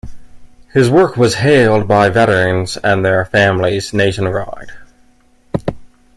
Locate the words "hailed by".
1.35-2.09